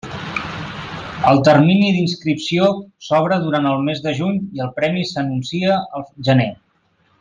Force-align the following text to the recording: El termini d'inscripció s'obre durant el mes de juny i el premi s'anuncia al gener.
El 1.31 1.41
termini 1.47 1.91
d'inscripció 1.97 2.71
s'obre 3.09 3.39
durant 3.45 3.69
el 3.75 3.87
mes 3.91 4.03
de 4.09 4.17
juny 4.23 4.43
i 4.59 4.67
el 4.67 4.75
premi 4.81 5.09
s'anuncia 5.15 5.81
al 6.01 6.11
gener. 6.31 6.53